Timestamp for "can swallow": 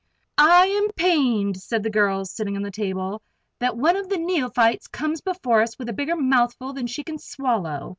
7.03-7.89